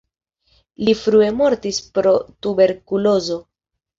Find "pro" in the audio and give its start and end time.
1.97-2.15